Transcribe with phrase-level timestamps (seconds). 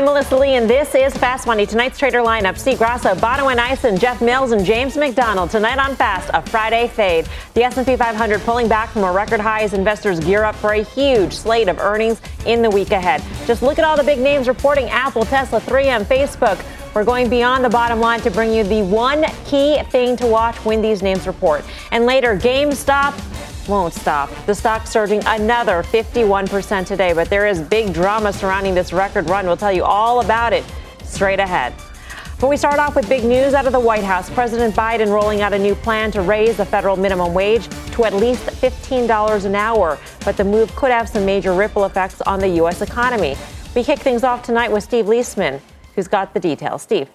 [0.00, 1.66] I'm Melissa Lee, and this is Fast Money.
[1.66, 5.50] Tonight's trader lineup: Steve Grasso, Bonawyn Eison, Jeff Mills, and James McDonald.
[5.50, 7.28] Tonight on Fast, a Friday fade.
[7.52, 10.82] The S&P 500 pulling back from a record high as investors gear up for a
[10.82, 13.22] huge slate of earnings in the week ahead.
[13.46, 16.64] Just look at all the big names reporting: Apple, Tesla, 3M, Facebook.
[16.94, 20.56] We're going beyond the bottom line to bring you the one key thing to watch
[20.64, 21.62] when these names report.
[21.92, 23.12] And later, GameStop
[23.70, 24.28] won't stop.
[24.46, 29.46] The stock surging another 51% today, but there is big drama surrounding this record run.
[29.46, 30.64] We'll tell you all about it
[31.04, 31.72] straight ahead.
[32.40, 34.28] But we start off with big news out of the White House.
[34.30, 38.14] President Biden rolling out a new plan to raise the federal minimum wage to at
[38.14, 39.98] least $15 an hour.
[40.24, 42.80] But the move could have some major ripple effects on the U.S.
[42.82, 43.36] economy.
[43.74, 45.60] We kick things off tonight with Steve Liesman,
[45.94, 46.82] who's got the details.
[46.82, 47.08] Steve.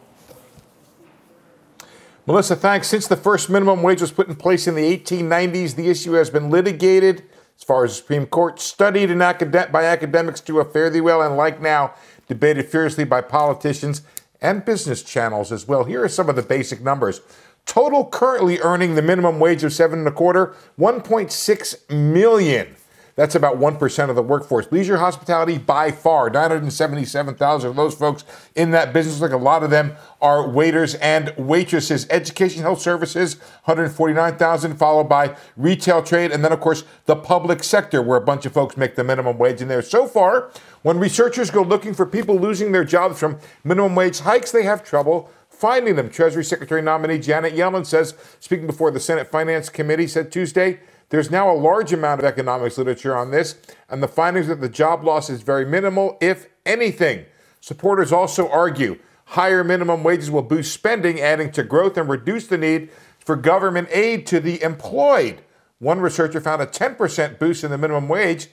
[2.28, 2.88] Melissa, thanks.
[2.88, 6.31] Since the first minimum wage was put in place in the 1890s, the issue has
[6.31, 7.23] been litigated
[7.58, 11.38] as far as the Supreme Court, studied acad- by academics to a fairly well, and
[11.38, 11.94] like now,
[12.28, 14.02] debated fiercely by politicians
[14.42, 15.86] and business channels as well.
[15.86, 17.22] Here are some of the basic numbers.
[17.66, 22.76] Total currently earning the minimum wage of seven and a quarter, 1.6 million.
[23.16, 24.70] That's about 1% of the workforce.
[24.72, 29.22] Leisure hospitality, by far, 977,000 of those folks in that business.
[29.22, 32.06] Like a lot of them are waiters and waitresses.
[32.10, 38.02] Education, health services, 149,000, followed by retail trade, and then, of course, the public sector,
[38.02, 39.82] where a bunch of folks make the minimum wage in there.
[39.82, 44.52] So far, when researchers go looking for people losing their jobs from minimum wage hikes,
[44.52, 46.10] they have trouble finding them.
[46.10, 51.31] Treasury Secretary nominee Janet Yellen says, speaking before the Senate Finance Committee, said Tuesday, there's
[51.31, 53.56] now a large amount of economics literature on this,
[53.90, 57.25] and the findings that the job loss is very minimal, if anything.
[57.62, 62.57] Supporters also argue higher minimum wages will boost spending, adding to growth and reduce the
[62.57, 65.41] need for government aid to the employed.
[65.80, 68.50] One researcher found a 10% boost in the minimum wage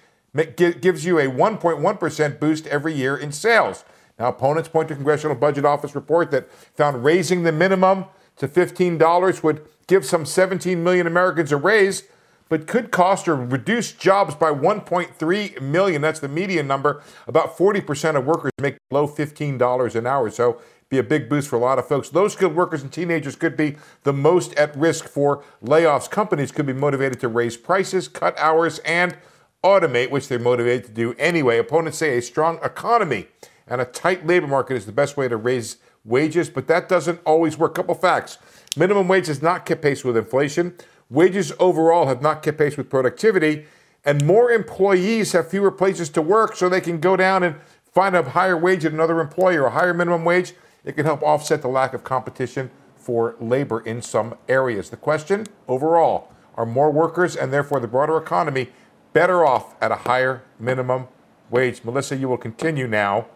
[0.57, 3.85] gives you a 1.1% boost every year in sales.
[4.19, 8.07] Now, opponents point to Congressional Budget Office report that found raising the minimum
[8.37, 12.05] to $15 would give some 17 million Americans a raise,
[12.49, 16.03] but could cost or reduce jobs by 1.3 million.
[16.03, 17.03] That's the median number.
[17.27, 20.31] About 40% of workers make below $15 an hour.
[20.31, 22.11] So be a big boost for a lot of folks.
[22.11, 26.11] Those skilled workers and teenagers could be the most at risk for layoffs.
[26.11, 29.17] Companies could be motivated to raise prices, cut hours, and
[29.65, 31.57] automate, which they're motivated to do anyway.
[31.59, 33.29] Opponents say a strong economy
[33.67, 37.21] and a tight labor market is the best way to raise wages, but that doesn't
[37.25, 37.75] always work.
[37.75, 38.37] Couple facts.
[38.77, 40.75] Minimum wage has not kept pace with inflation.
[41.13, 43.67] Wages overall have not kept pace with productivity,
[44.03, 47.57] and more employees have fewer places to work, so they can go down and
[47.93, 50.55] find a higher wage at another employer, a higher minimum wage.
[50.87, 54.89] It can help offset the lack of competition for labor in some areas.
[54.89, 58.71] The question overall are more workers and therefore the broader economy
[59.13, 61.09] better off at a higher minimum
[61.51, 61.85] wage?
[61.85, 63.27] Melissa, you will continue now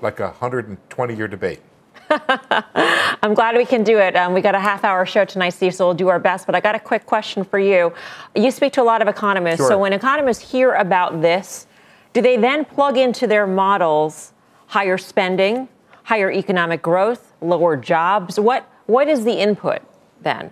[0.00, 1.60] like a 120 year debate.
[3.22, 4.16] I'm glad we can do it.
[4.16, 6.46] Um, we got a half hour show tonight, Steve, so we'll do our best.
[6.46, 7.92] But I got a quick question for you.
[8.34, 9.58] You speak to a lot of economists.
[9.58, 9.68] Sure.
[9.68, 11.66] So when economists hear about this,
[12.12, 14.32] do they then plug into their models
[14.66, 15.68] higher spending,
[16.04, 18.38] higher economic growth, lower jobs?
[18.38, 19.82] What, what is the input
[20.20, 20.50] then?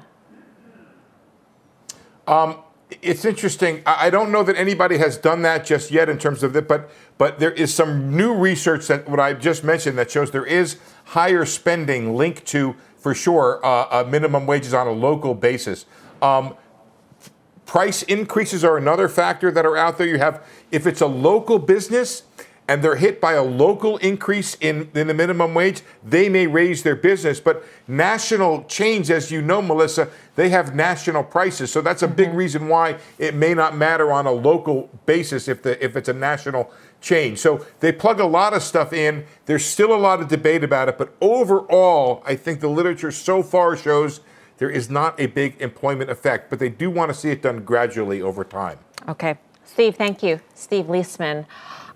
[2.27, 2.59] Um,
[3.01, 3.83] it's interesting.
[3.87, 6.91] I don't know that anybody has done that just yet in terms of it, but
[7.19, 10.79] but there is some new research that what I just mentioned that shows there is
[11.07, 15.87] higher spending linked to, for sure, uh, minimum wages on a local basis.
[16.21, 16.57] Um,
[17.67, 20.07] price increases are another factor that are out there.
[20.07, 22.25] You have if it's a local business
[22.69, 26.83] and they're hit by a local increase in, in the minimum wage, they may raise
[26.83, 27.41] their business.
[27.41, 31.73] But national chains, as you know, Melissa, they have national prices.
[31.73, 32.37] So that's a big mm-hmm.
[32.37, 36.13] reason why it may not matter on a local basis if the if it's a
[36.13, 36.71] national
[37.01, 37.39] change.
[37.39, 39.27] So they plug a lot of stuff in.
[39.47, 43.43] There's still a lot of debate about it, but overall, I think the literature so
[43.43, 44.21] far shows
[44.59, 47.65] there is not a big employment effect, but they do want to see it done
[47.65, 48.79] gradually over time.
[49.09, 49.37] Okay.
[49.65, 50.41] Steve, thank you.
[50.55, 51.47] Steve Liesman.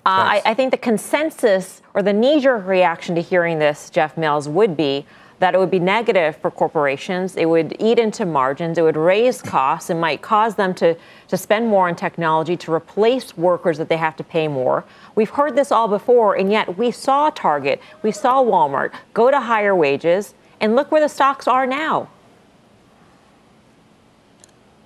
[0.06, 4.16] Uh, I, I think the consensus or the knee jerk reaction to hearing this, Jeff
[4.16, 5.04] Mills, would be
[5.40, 7.34] that it would be negative for corporations.
[7.34, 8.78] It would eat into margins.
[8.78, 9.90] It would raise costs.
[9.90, 13.96] It might cause them to, to spend more on technology to replace workers that they
[13.96, 14.84] have to pay more.
[15.16, 19.40] We've heard this all before, and yet we saw Target, we saw Walmart go to
[19.40, 22.08] higher wages, and look where the stocks are now.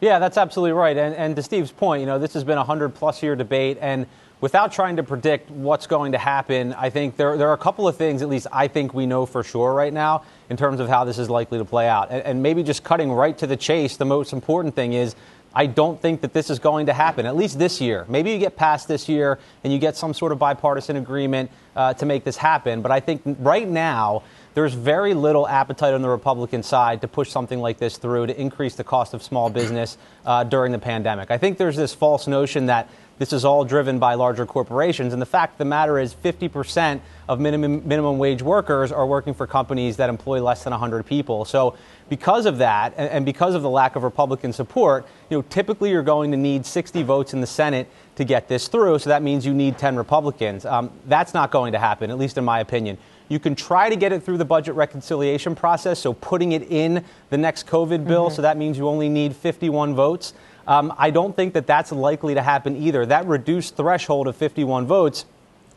[0.00, 0.96] Yeah, that's absolutely right.
[0.96, 3.76] And, and to Steve's point, you know, this has been a 100 plus year debate.
[3.82, 4.06] And
[4.40, 7.87] without trying to predict what's going to happen, I think there, there are a couple
[7.87, 10.88] of things, at least I think we know for sure right now, in terms of
[10.88, 12.10] how this is likely to play out.
[12.10, 15.14] And, and maybe just cutting right to the chase, the most important thing is
[15.52, 18.06] I don't think that this is going to happen, at least this year.
[18.08, 21.94] Maybe you get past this year and you get some sort of bipartisan agreement uh,
[21.94, 22.82] to make this happen.
[22.82, 24.22] But I think right now,
[24.55, 28.41] there's very little appetite on the Republican side to push something like this through to
[28.41, 31.31] increase the cost of small business uh, during the pandemic.
[31.31, 32.88] I think there's this false notion that
[33.20, 35.12] this is all driven by larger corporations.
[35.12, 39.35] And the fact of the matter is 50% of minimum, minimum wage workers are working
[39.35, 41.44] for companies that employ less than 100 people.
[41.44, 41.76] So
[42.08, 46.02] because of that, and, because of the lack of Republican support, you know, typically you're
[46.02, 48.99] going to need 60 votes in the Senate to get this through.
[49.00, 50.64] So that means you need 10 Republicans.
[50.64, 52.97] Um, that's not going to happen, at least in my opinion.
[53.30, 57.04] You can try to get it through the budget reconciliation process, so putting it in
[57.30, 58.26] the next COVID bill.
[58.26, 58.34] Mm-hmm.
[58.34, 60.34] So that means you only need 51 votes.
[60.66, 63.06] Um, I don't think that that's likely to happen either.
[63.06, 65.26] That reduced threshold of 51 votes.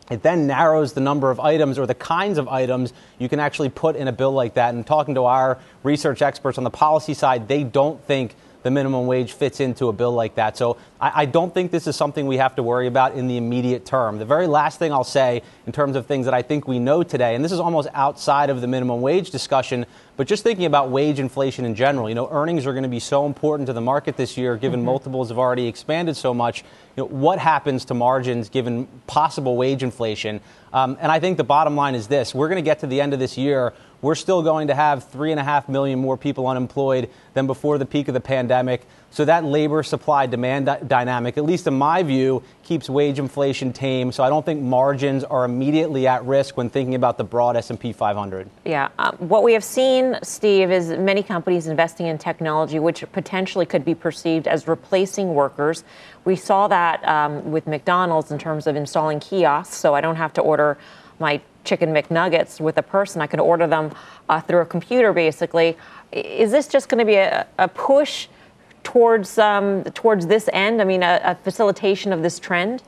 [0.09, 3.69] It then narrows the number of items or the kinds of items you can actually
[3.69, 4.73] put in a bill like that.
[4.73, 9.05] And talking to our research experts on the policy side, they don't think the minimum
[9.05, 10.57] wage fits into a bill like that.
[10.57, 13.37] So I, I, don't think this is something we have to worry about in the
[13.37, 14.17] immediate term.
[14.17, 17.03] The very last thing I'll say in terms of things that I think we know
[17.03, 20.89] today, and this is almost outside of the minimum wage discussion, but just thinking about
[20.89, 23.81] wage inflation in general, you know, earnings are going to be so important to the
[23.81, 24.87] market this year, given mm-hmm.
[24.87, 26.63] multiples have already expanded so much.
[26.95, 30.39] You know, what happens to margins given possible wage inflation?
[30.73, 32.99] Um, and I think the bottom line is this: we're going to get to the
[32.99, 33.73] end of this year
[34.03, 37.77] we're still going to have three and a half million more people unemployed than before
[37.77, 38.85] the peak of the pandemic.
[39.13, 44.11] So that labor supply demand dynamic, at least in my view, keeps wage inflation tame.
[44.11, 47.93] So I don't think margins are immediately at risk when thinking about the broad S&P
[47.93, 48.49] 500.
[48.65, 53.67] Yeah, um, what we have seen, Steve, is many companies investing in technology, which potentially
[53.67, 55.83] could be perceived as replacing workers.
[56.25, 60.33] We saw that um, with McDonald's in terms of installing kiosks, so I don't have
[60.33, 60.79] to order
[61.19, 63.21] my chicken McNuggets with a person.
[63.21, 63.93] I can order them
[64.27, 65.77] uh, through a computer, basically.
[66.11, 68.27] Is this just going to be a, a, push
[68.83, 70.81] towards um, towards this end?
[70.81, 72.83] I mean, a, a, facilitation of this trend.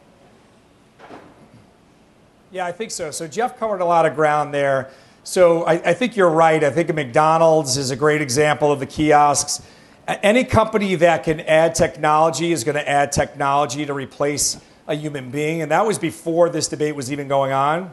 [2.51, 3.11] Yeah, I think so.
[3.11, 4.89] So Jeff covered a lot of ground there.
[5.23, 6.63] So I, I think you're right.
[6.63, 9.61] I think McDonald's is a great example of the kiosks.
[10.07, 14.57] Any company that can add technology is going to add technology to replace
[14.87, 17.89] a human being, and that was before this debate was even going on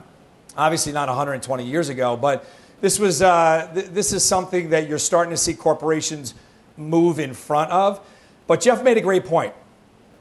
[0.56, 2.46] obviously not 120 years ago, but
[2.80, 6.34] this was uh, th- this is something that you're starting to see corporations
[6.76, 8.00] move in front of.
[8.46, 9.54] But Jeff made a great point.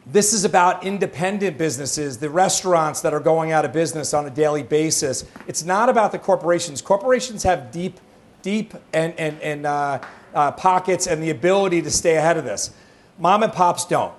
[0.06, 4.32] This is about independent businesses, the restaurants that are going out of business on a
[4.32, 5.26] daily basis.
[5.48, 6.82] It's not about the corporations.
[6.82, 8.00] Corporations have deep,
[8.42, 10.00] deep and, and, and uh,
[10.34, 12.72] uh, pockets and the ability to stay ahead of this.
[13.20, 14.14] Mom and pops don't.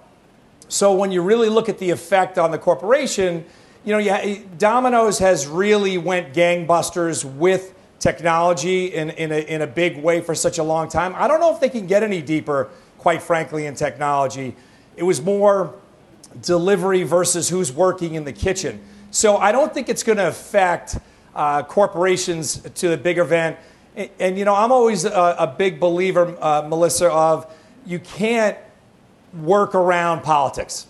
[0.69, 3.45] So when you really look at the effect on the corporation,
[3.85, 9.67] you know, yeah, Domino's has really went gangbusters with technology in, in, a, in a
[9.67, 11.15] big way for such a long time.
[11.17, 12.69] I don't know if they can get any deeper,
[12.99, 14.57] quite frankly, in technology.
[14.97, 15.75] It was more
[16.41, 18.81] delivery versus who's working in the kitchen.
[19.13, 20.99] So I don't think it's going to affect
[21.33, 23.57] uh, corporations to the big event.
[23.95, 27.55] And, and, you know, I'm always a, a big believer, uh, Melissa, of
[27.87, 28.59] you can't
[29.43, 30.89] work around politics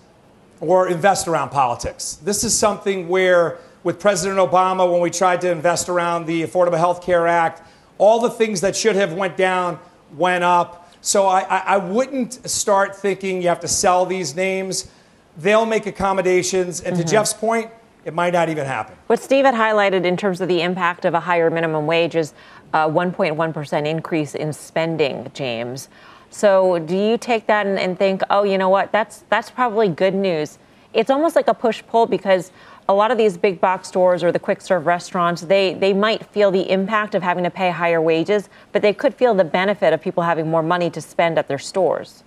[0.61, 2.15] or invest around politics.
[2.25, 6.79] This is something where, with President Obama, when we tried to invest around the Affordable
[6.79, 7.63] Health Care Act,
[7.99, 9.79] all the things that should have went down
[10.17, 10.93] went up.
[11.01, 14.91] So I, I wouldn't start thinking you have to sell these names.
[15.37, 16.81] They'll make accommodations.
[16.81, 17.05] And mm-hmm.
[17.05, 17.71] to Jeff's point,
[18.05, 18.97] it might not even happen.
[19.07, 22.35] What Steve had highlighted in terms of the impact of a higher minimum wage is
[22.73, 25.89] a 1.1% increase in spending, James.
[26.31, 29.89] So do you take that and, and think, oh, you know what, that's that's probably
[29.89, 30.59] good news.
[30.95, 32.51] It's almost like a push pull because
[32.89, 36.27] a lot of these big box stores or the quick serve restaurants, they, they might
[36.27, 39.93] feel the impact of having to pay higher wages, but they could feel the benefit
[39.93, 42.25] of people having more money to spend at their stores.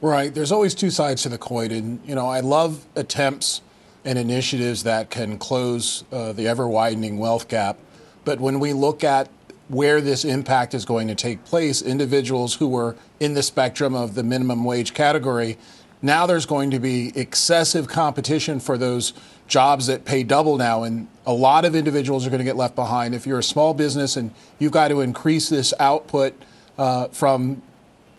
[0.00, 0.34] Right.
[0.34, 1.70] There's always two sides to the coin.
[1.70, 3.62] And, you know, I love attempts
[4.04, 7.78] and initiatives that can close uh, the ever widening wealth gap.
[8.24, 9.28] But when we look at
[9.68, 14.14] where this impact is going to take place, individuals who were in the spectrum of
[14.14, 15.56] the minimum wage category
[16.04, 19.14] Now there's going to be excessive competition for those
[19.48, 22.74] jobs that pay double now, and a lot of individuals are going to get left
[22.74, 23.14] behind.
[23.14, 26.34] If you're a small business and you've got to increase this output
[26.76, 27.62] uh, from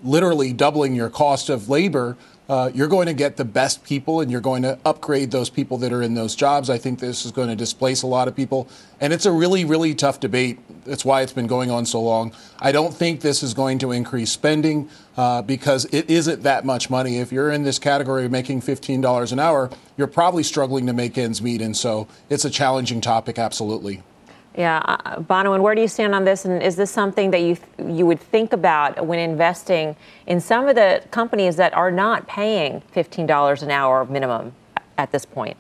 [0.04, 2.18] literally doubling your cost of labor,
[2.50, 5.78] uh, you're going to get the best people and you're going to upgrade those people
[5.78, 6.72] that are in those jobs.
[6.72, 8.68] I think this is going to displace a lot of people.
[9.00, 10.58] And it's a really, really tough debate.
[10.86, 12.34] That's why it's been going on so long.
[12.60, 16.90] I don't think this is going to increase spending uh, because it isn't that much
[16.90, 17.18] money.
[17.18, 21.18] If you're in this category of making $15 an hour, you're probably struggling to make
[21.18, 21.62] ends meet.
[21.62, 24.04] And so it's a challenging topic, absolutely.
[24.58, 26.46] Yeah, uh, Bonawyn, where do you stand on this?
[26.46, 30.76] And is this something that you you would think about when investing in some of
[30.76, 34.54] the companies that are not paying fifteen dollars an hour minimum
[34.98, 35.58] at this point?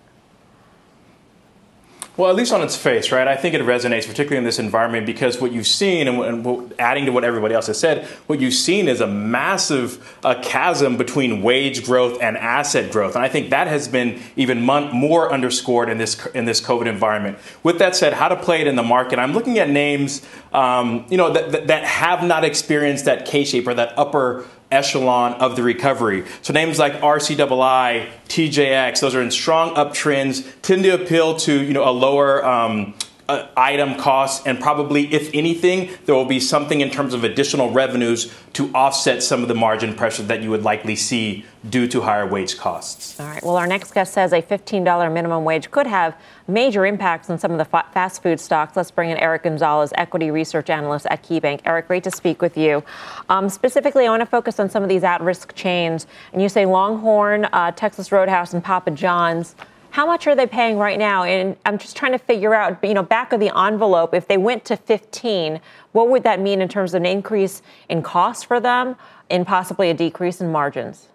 [2.17, 3.27] Well, at least on its face, right?
[3.27, 7.05] I think it resonates, particularly in this environment, because what you've seen, and, and adding
[7.07, 11.41] to what everybody else has said, what you've seen is a massive uh, chasm between
[11.41, 15.97] wage growth and asset growth, and I think that has been even more underscored in
[15.97, 17.37] this in this COVID environment.
[17.63, 19.19] With that said, how to play it in the market?
[19.19, 23.67] I'm looking at names, um, you know, that, that have not experienced that K shape
[23.67, 24.45] or that upper
[24.75, 26.23] echelon of the recovery.
[26.41, 31.73] So names like RCII, TJX, those are in strong uptrends, tend to appeal to you
[31.73, 32.93] know a lower um,
[33.27, 37.71] uh, item costs, and probably, if anything, there will be something in terms of additional
[37.71, 42.01] revenues to offset some of the margin pressure that you would likely see due to
[42.01, 43.19] higher wage costs.
[43.19, 43.43] All right.
[43.43, 46.15] Well, our next guest says a $15 minimum wage could have
[46.47, 48.77] major impacts on some of the fast food stocks.
[48.77, 51.61] Let's bring in Eric Gonzalez, equity research analyst at KeyBanc.
[51.65, 52.83] Eric, great to speak with you.
[53.29, 56.05] Um, specifically, I want to focus on some of these at risk chains.
[56.31, 59.55] And you say Longhorn, uh, Texas Roadhouse, and Papa John's.
[59.95, 61.23] How much are they paying right now?
[61.23, 64.35] And I'm just trying to figure out, you know, back of the envelope, if they
[64.35, 65.61] went to 15,
[65.93, 68.97] what would that mean in terms of an increase in cost for them
[69.29, 71.07] and possibly a decrease in margins?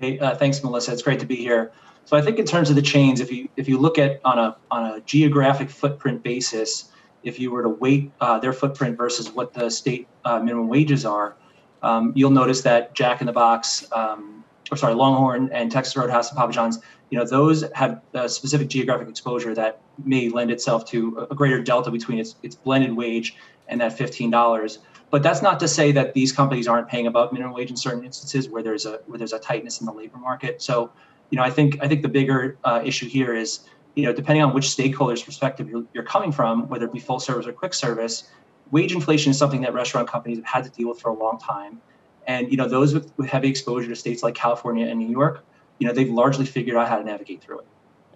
[0.00, 0.94] Hey, uh, thanks, Melissa.
[0.94, 1.70] It's great to be here.
[2.06, 4.36] So I think in terms of the chains, if you if you look at on
[4.36, 6.90] a on a geographic footprint basis,
[7.22, 11.04] if you were to weight uh, their footprint versus what the state uh, minimum wages
[11.04, 11.36] are,
[11.84, 16.30] um, you'll notice that Jack in the Box, um, or sorry, Longhorn and Texas Roadhouse
[16.30, 20.84] and Papa John's you know those have a specific geographic exposure that may lend itself
[20.86, 23.36] to a greater delta between its, its blended wage
[23.68, 24.78] and that $15
[25.10, 28.04] but that's not to say that these companies aren't paying above minimum wage in certain
[28.04, 30.60] instances where there's a where there's a tightness in the labor market.
[30.60, 30.90] So
[31.30, 33.60] you know i think i think the bigger uh, issue here is
[33.94, 37.20] you know depending on which stakeholders perspective you're, you're coming from whether it be full
[37.20, 38.30] service or quick service
[38.70, 41.38] wage inflation is something that restaurant companies have had to deal with for a long
[41.38, 41.80] time.
[42.26, 45.44] And you know those with, with heavy exposure to states like california and new york
[45.78, 47.66] you know they've largely figured out how to navigate through it.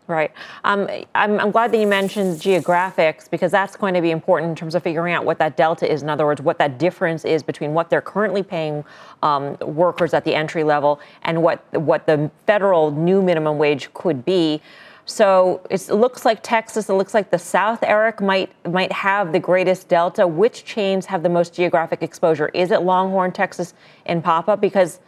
[0.08, 0.32] Right.
[0.64, 4.56] Um, I'm, I'm, glad that you mentioned geographics because that's going to be important in
[4.56, 6.02] terms of figuring out what that delta is.
[6.02, 8.84] In other words, what that difference is between what they're currently paying
[9.22, 14.24] um, workers at the entry level and what what the federal new minimum wage could
[14.24, 14.60] be.
[15.04, 19.40] So it looks like Texas, it looks like the South, Eric, might might have the
[19.40, 20.26] greatest delta.
[20.26, 22.48] Which chains have the most geographic exposure?
[22.54, 23.74] Is it Longhorn, Texas,
[24.06, 24.56] and Papa?
[24.56, 24.98] Because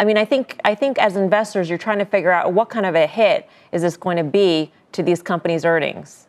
[0.00, 2.86] I mean, I think I think as investors, you're trying to figure out what kind
[2.86, 6.26] of a hit is this going to be to these companies' earnings.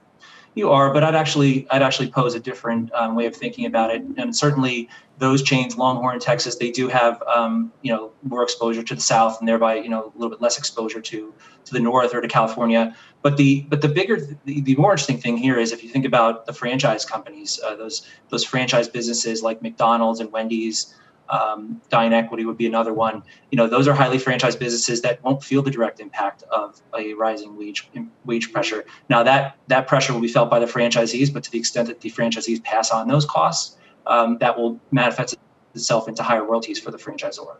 [0.56, 3.96] You are, but I'd actually I'd actually pose a different um, way of thinking about
[3.96, 8.84] it, and certainly those chains, Longhorn, Texas, they do have um, you know more exposure
[8.84, 11.80] to the south, and thereby you know a little bit less exposure to to the
[11.80, 12.94] north or to California.
[13.22, 16.04] But the but the bigger the, the more interesting thing here is if you think
[16.04, 20.94] about the franchise companies, uh, those those franchise businesses like McDonald's and Wendy's,
[21.32, 23.24] um, DineEquity would be another one.
[23.52, 27.14] You know, those are highly franchised businesses that won't feel the direct impact of a
[27.14, 27.90] rising wage
[28.26, 28.86] wage pressure.
[29.10, 32.02] Now that that pressure will be felt by the franchisees, but to the extent that
[32.02, 35.38] the franchisees pass on those costs, um, that will manifest
[35.74, 37.58] itself into higher royalties for the franchisor.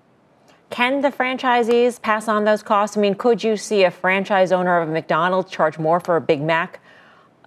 [0.70, 2.98] Can the franchisees pass on those costs?
[2.98, 6.22] I mean, could you see a franchise owner of a McDonald's charge more for a
[6.22, 6.80] Big Mac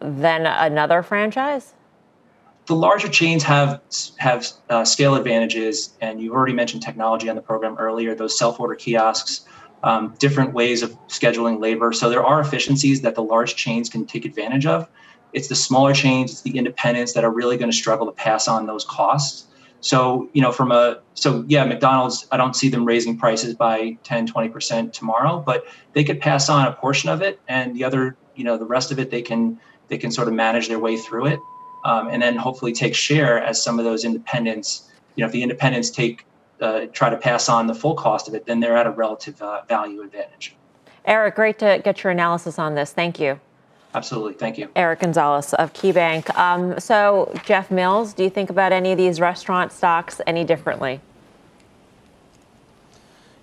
[0.01, 1.75] than another franchise?
[2.67, 3.81] The larger chains have
[4.19, 8.15] have uh, scale advantages, and you already mentioned technology on the program earlier.
[8.15, 9.47] Those self order kiosks,
[9.83, 11.93] um, different ways of scheduling labor.
[11.93, 14.89] So there are efficiencies that the large chains can take advantage of.
[15.33, 18.49] It's the smaller chains, it's the independents that are really going to struggle to pass
[18.49, 19.47] on those costs.
[19.81, 23.99] So, you know, from a, so yeah, McDonald's, I don't see them raising prices by
[24.05, 28.17] 10, 20% tomorrow, but they could pass on a portion of it and the other,
[28.35, 30.97] you know, the rest of it, they can, they can sort of manage their way
[30.97, 31.41] through it
[31.85, 35.43] um, and then hopefully take share as some of those independents, you know, if the
[35.43, 36.27] independents take
[36.61, 39.41] uh, try to pass on the full cost of it, then they're at a relative
[39.43, 40.55] uh, value advantage.
[41.05, 42.93] Eric, great to get your analysis on this.
[42.93, 43.39] Thank you.
[43.95, 44.35] Absolutely.
[44.35, 44.69] Thank you.
[44.75, 46.35] Eric Gonzalez of KeyBanc.
[46.37, 51.01] Um, so, Jeff Mills, do you think about any of these restaurant stocks any differently?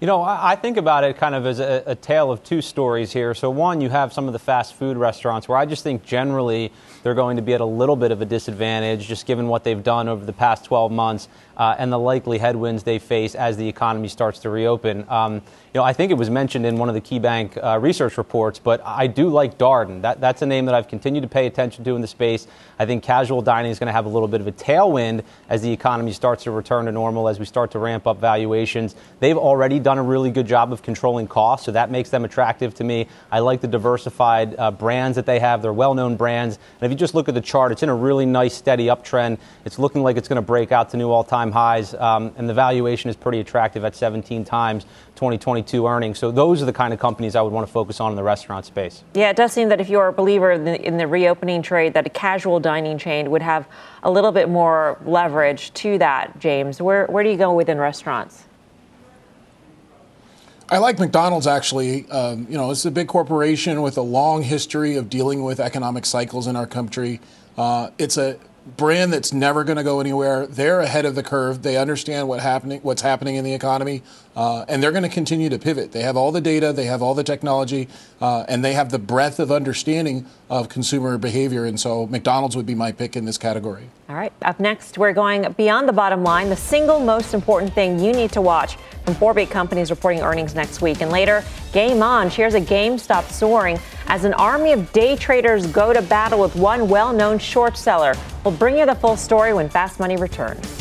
[0.02, 3.12] You know, I think about it kind of as a, a, tale of two stories
[3.12, 3.36] here.
[3.36, 6.72] So, one, you have some of the fast food restaurants where I just think generally
[7.04, 9.84] they're going to be at a little bit of a disadvantage just given what they've
[9.84, 11.28] done over the past 12 months
[11.58, 15.06] uh, and the likely headwinds they face as the economy starts to reopen.
[15.10, 15.42] Um,
[15.74, 18.60] you know, I think it was mentioned in one of the KeyBanc uh, research reports,
[18.60, 20.02] but I do like Darden.
[20.02, 22.46] That, that's a name that I've continued to pay attention to in the space.
[22.78, 25.62] I think casual dining is going to have a little bit of a tailwind as
[25.62, 28.96] the economy starts to return to normal, as we start to ramp up valuations.
[29.22, 32.76] They've already done a really good job of controlling costs, so that makes them attractive
[32.76, 33.08] to me.
[33.32, 35.62] I like the diversified uh, brands that they have.
[35.62, 36.60] They're well known brands.
[36.82, 39.38] And if you just look at the chart, it's in a really nice, steady uptrend.
[39.64, 42.48] It's looking like it's going to break out to new all time highs, um, and
[42.48, 44.84] the valuation is pretty attractive at 17 times
[45.16, 46.20] 2022 earnings.
[46.20, 48.24] So those are the kind of companies I would want to focus on in the
[48.24, 49.04] restaurant space.
[49.14, 51.94] Yeah, it does seem that if you're a believer in the, in the reopening trade,
[51.94, 53.68] that a casual dining chain would have
[54.04, 56.40] a little bit more leverage to that.
[56.40, 58.46] James, where where do you go within restaurants?
[60.70, 62.10] I like McDonald's actually.
[62.10, 66.06] Um, you know, it's a big corporation with a long history of dealing with economic
[66.06, 67.20] cycles in our country.
[67.58, 70.46] Uh, it's a brand that's never going to go anywhere.
[70.46, 71.64] They're ahead of the curve.
[71.64, 74.04] They understand what happening, what's happening in the economy,
[74.36, 75.92] uh, and they're going to continue to pivot.
[75.92, 77.88] They have all the data, they have all the technology,
[78.22, 81.66] uh, and they have the breadth of understanding of consumer behavior.
[81.66, 83.90] And so, McDonald's would be my pick in this category.
[84.10, 84.34] All right.
[84.42, 86.50] Up next, we're going beyond the bottom line.
[86.50, 90.56] The single most important thing you need to watch from four big companies reporting earnings
[90.56, 91.02] next week.
[91.02, 95.94] And later, Game On shares a GameStop soaring as an army of day traders go
[95.94, 98.14] to battle with one well known short seller.
[98.44, 100.81] We'll bring you the full story when Fast Money returns.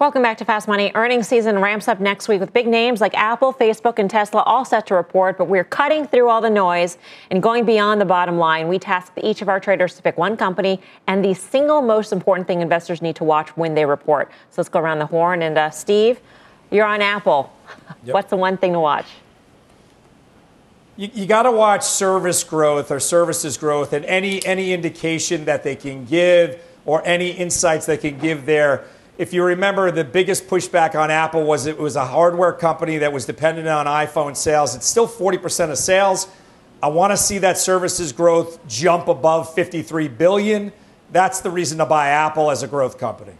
[0.00, 0.90] Welcome back to Fast Money.
[0.96, 4.64] Earnings season ramps up next week with big names like Apple, Facebook, and Tesla all
[4.64, 6.98] set to report, but we're cutting through all the noise
[7.30, 8.66] and going beyond the bottom line.
[8.66, 12.48] We tasked each of our traders to pick one company and the single most important
[12.48, 14.32] thing investors need to watch when they report.
[14.50, 15.42] So let's go around the horn.
[15.42, 16.20] And uh, Steve,
[16.72, 17.52] you're on Apple.
[18.02, 18.14] Yep.
[18.14, 19.06] What's the one thing to watch?
[20.96, 25.62] You, you got to watch service growth or services growth and any any indication that
[25.62, 28.84] they can give or any insights they can give there
[29.16, 33.12] if you remember, the biggest pushback on Apple was it was a hardware company that
[33.12, 34.74] was dependent on iPhone sales.
[34.74, 36.26] It's still 40% of sales.
[36.82, 40.72] I want to see that services growth jump above 53 billion.
[41.12, 43.32] That's the reason to buy Apple as a growth company.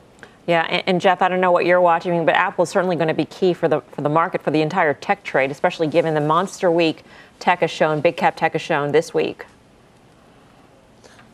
[0.47, 3.15] Yeah, and, Jeff, I don't know what you're watching, but Apple is certainly going to
[3.15, 6.21] be key for the for the market for the entire tech trade, especially given the
[6.21, 7.03] monster week
[7.41, 9.47] tech has shown, big cap tech has shown this week.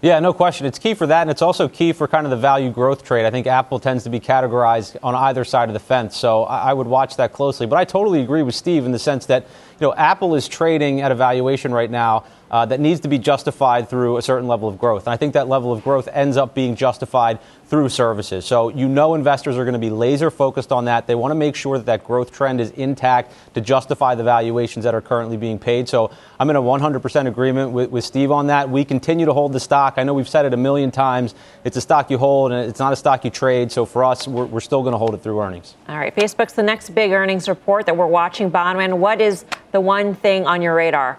[0.02, 0.64] Yeah, no question.
[0.64, 3.26] It's key for that, and it's also key for kind of the value growth trade.
[3.26, 6.72] I think Apple tends to be categorized on either side of the fence, so I,
[6.72, 7.66] would watch that closely.
[7.66, 9.46] But I totally agree with Steve in the sense that
[9.80, 13.18] you know Apple is trading at a valuation right now uh, that needs to be
[13.18, 15.06] justified through a certain level of growth.
[15.06, 18.44] And I think that level of growth ends up being justified through services.
[18.44, 21.06] So you know investors are going to be laser focused on that.
[21.06, 24.84] They want to make sure that that growth trend is intact to justify the valuations
[24.84, 25.88] that are currently being paid.
[25.88, 28.68] So I'm in a 100% agreement with, with Steve on that.
[28.68, 29.94] We continue to hold the stock.
[29.98, 31.36] I know we've said it a million times.
[31.62, 33.70] It's a stock you hold and it's not a stock you trade.
[33.70, 35.76] So for us, we're, we're still going to hold it through earnings.
[35.88, 36.14] All right.
[36.14, 38.50] Facebook's the next big earnings report that we're watching.
[38.50, 41.18] Bonawyn, what is the one thing on your radar?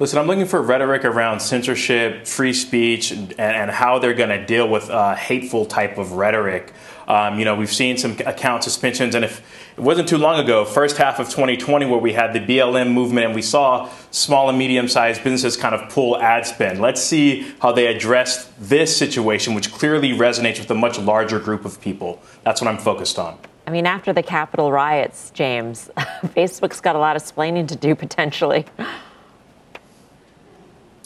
[0.00, 4.44] Listen, I'm looking for rhetoric around censorship, free speech, and, and how they're going to
[4.46, 6.72] deal with uh, hateful type of rhetoric.
[7.06, 9.40] Um, you know, we've seen some account suspensions, and if
[9.76, 13.26] it wasn't too long ago, first half of 2020, where we had the BLM movement,
[13.26, 16.80] and we saw small and medium-sized businesses kind of pull ad spend.
[16.80, 21.66] Let's see how they address this situation, which clearly resonates with a much larger group
[21.66, 22.22] of people.
[22.42, 23.38] That's what I'm focused on.
[23.66, 27.94] I mean, after the Capitol riots, James, Facebook's got a lot of explaining to do
[27.94, 28.64] potentially.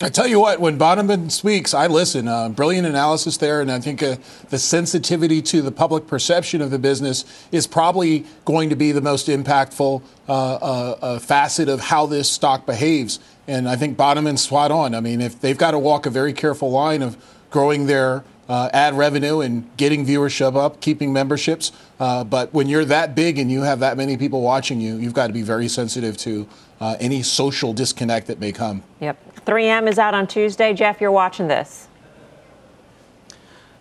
[0.00, 2.26] I tell you what, when Bonawyn speaks, I listen.
[2.26, 4.16] Uh, brilliant analysis there, and I think uh,
[4.50, 9.00] the sensitivity to the public perception of the business is probably going to be the
[9.00, 13.20] most impactful uh, uh, uh facet of how this stock behaves.
[13.46, 14.96] And I think Bonawyn's spot on.
[14.96, 17.16] I mean, if they've got to walk a very careful line of
[17.50, 21.72] growing their uh, ad revenue and getting viewership up, keeping memberships.
[21.98, 25.14] Uh, but when you're that big and you have that many people watching you, you've
[25.14, 26.46] got to be very sensitive to
[26.80, 28.82] uh, any social disconnect that may come.
[29.00, 29.44] Yep.
[29.46, 30.72] 3M is out on Tuesday.
[30.74, 31.88] Jeff, you're watching this.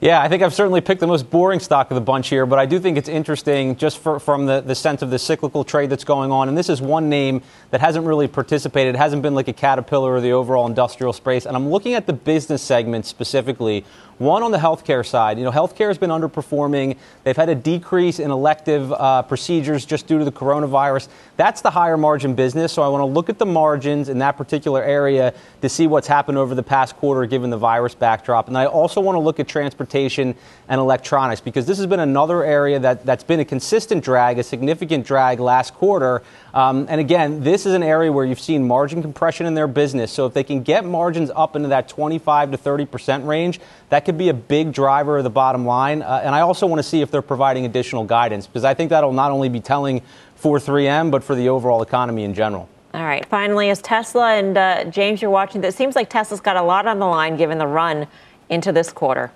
[0.04, 2.60] Yeah, I think I've certainly picked the most boring stock of the bunch here, but
[2.60, 5.90] I do think it's interesting just for, from the, the sense of the cyclical trade
[5.90, 6.50] that's going on.
[6.50, 10.22] And this is one name that hasn't really participated, hasn't been like a caterpillar of
[10.22, 11.46] the overall industrial space.
[11.46, 13.86] And I'm looking at the business segment specifically
[14.18, 15.38] one on the healthcare side.
[15.38, 16.98] You know, healthcare has been underperforming.
[17.24, 21.08] They've had a decrease in elective uh, procedures just due to the coronavirus.
[21.38, 22.74] That's the higher margin business.
[22.74, 26.08] So I want to look at the margins in that particular area to see what's
[26.08, 28.48] happened over the past quarter given the virus backdrop.
[28.48, 30.36] And I also want to look at transportation
[30.68, 34.44] and electronics because this has been another area that, that's been a consistent drag, a
[34.44, 36.22] significant drag last quarter.
[36.54, 40.12] Um, and again, this is an area where you've seen margin compression in their business.
[40.12, 44.06] So if they can get margins up into that 25 to 30 percent range, that
[44.06, 46.04] could be a big driver of the bottom line.
[46.04, 48.92] Uh, and I also want to see if they're providing additional guidance because I think
[48.92, 50.02] that'll not only be telling
[50.36, 52.70] for 3M but for the overall economy in general.
[52.94, 53.26] All right.
[53.26, 55.64] Finally, as Tesla and uh, James, you're watching.
[55.64, 58.06] It seems like Tesla's got a lot on the line given the run
[58.50, 59.32] into this quarter.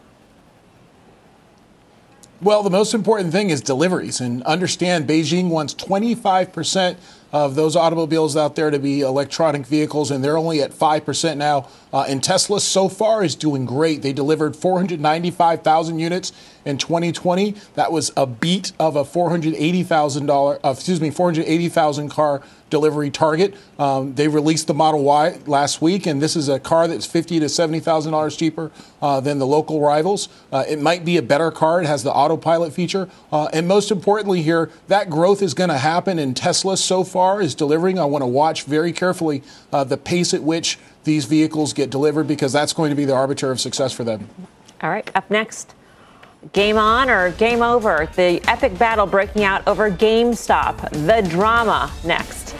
[2.39, 4.21] Well, the most important thing is deliveries.
[4.21, 6.97] And understand Beijing wants 25%
[7.33, 11.67] of those automobiles out there to be electronic vehicles, and they're only at 5% now.
[11.91, 14.03] Uh, and Tesla so far is doing great.
[14.03, 16.31] They delivered 495,000 units
[16.67, 17.55] in 2020.
[17.75, 23.55] That was a beat of a $480,000, uh, excuse me, 480,000 car delivery target.
[23.79, 27.39] Um, they released the Model Y last week, and this is a car that's fifty
[27.39, 30.29] to seventy thousand dollars cheaper uh, than the local rivals.
[30.51, 31.81] Uh, it might be a better car.
[31.81, 35.77] It has the autopilot feature, uh, and most importantly, here that growth is going to
[35.77, 36.19] happen.
[36.19, 37.99] And Tesla so far is delivering.
[37.99, 42.27] I want to watch very carefully uh, the pace at which these vehicles get delivered
[42.27, 44.27] because that's going to be the arbiter of success for them.
[44.81, 45.73] All right, up next.
[46.53, 48.07] Game on or game over?
[48.15, 50.89] The epic battle breaking out over GameStop.
[51.07, 52.55] The drama next.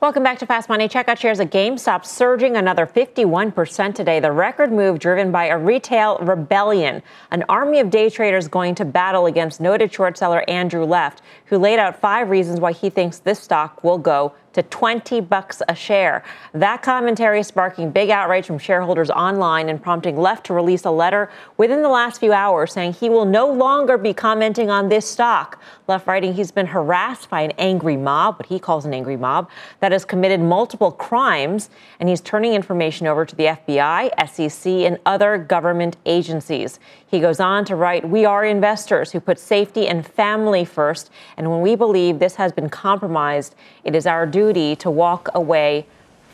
[0.00, 0.88] Welcome back to Fast Money.
[0.88, 4.18] Checkout shares at GameStop surging another 51% today.
[4.18, 8.84] The record move driven by a retail rebellion, an army of day traders going to
[8.84, 13.20] battle against noted short seller Andrew Left, who laid out five reasons why he thinks
[13.20, 16.22] this stock will go to 20 bucks a share.
[16.52, 21.30] That commentary sparking big outrage from shareholders online and prompting Left to release a letter
[21.56, 25.60] within the last few hours saying he will no longer be commenting on this stock.
[25.88, 29.48] Left writing he's been harassed by an angry mob, what he calls an angry mob,
[29.80, 34.98] that has committed multiple crimes, and he's turning information over to the FBI, SEC, and
[35.06, 36.78] other government agencies.
[37.06, 41.50] He goes on to write, We are investors who put safety and family first, and
[41.50, 45.86] when we believe this has been compromised, it is our duty to walk away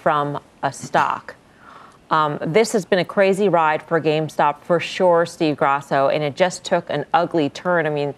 [0.02, 1.34] from a stock.
[2.10, 6.36] Um, this has been a crazy ride for GameStop for sure, Steve Grasso, and it
[6.36, 7.86] just took an ugly turn.
[7.86, 8.14] I mean,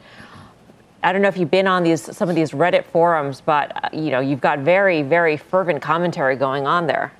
[1.03, 3.89] I don't know if you've been on these some of these Reddit forums, but uh,
[3.93, 7.13] you know you've got very, very fervent commentary going on there.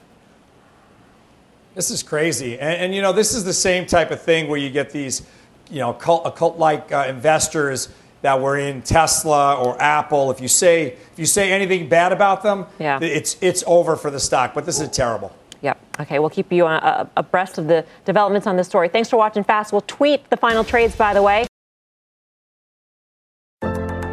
[1.75, 2.59] This is crazy.
[2.59, 5.23] And, and, you know, this is the same type of thing where you get these,
[5.71, 7.89] you know, occult like uh, investors
[8.23, 10.31] that were in Tesla or Apple.
[10.31, 12.99] If you say if you say anything bad about them, yeah.
[13.01, 14.55] it's it's over for the stock.
[14.55, 15.35] But this is terrible.
[15.63, 15.79] Yep.
[16.01, 18.89] Okay, we'll keep you uh, uh, abreast of the developments on this story.
[18.89, 19.73] Thanks for watching Fast.
[19.73, 21.47] We'll tweet the final trades, by the way.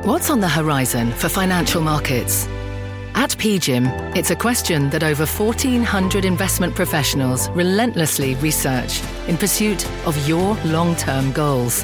[0.03, 2.47] What's on the horizon for financial markets?
[3.13, 10.15] At PGIM, it's a question that over 1,400 investment professionals relentlessly research in pursuit of
[10.27, 11.83] your long term goals.